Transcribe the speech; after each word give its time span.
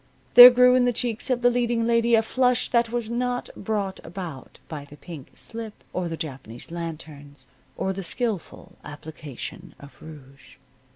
There 0.33 0.49
grew 0.49 0.73
in 0.73 0.85
the 0.85 0.93
cheeks 0.93 1.29
of 1.29 1.43
the 1.43 1.51
leading 1.51 1.85
lady 1.85 2.15
a 2.15 2.23
flush 2.23 2.69
that 2.69 2.89
was 2.91 3.07
not 3.11 3.49
brought 3.55 3.99
about 4.03 4.57
by 4.67 4.83
the 4.83 4.97
pink 4.97 5.37
slip, 5.37 5.83
or 5.93 6.09
the 6.09 6.17
Japanese 6.17 6.71
lanterns, 6.71 7.47
or 7.77 7.93
the 7.93 8.01
skillful 8.01 8.77
application 8.83 9.75
of 9.79 9.95
rouge. 10.01 10.55